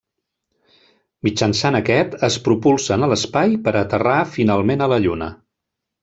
[1.27, 5.29] Mitjançant aquest es propulsen a l'espai per a aterrar finalment a la Lluna.